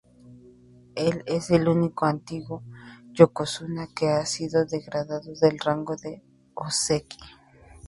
[0.95, 2.63] Él es el único antiguo
[3.13, 6.23] "yokozuna" que ha sido degradado del rango de
[6.55, 7.19] "ōzeki".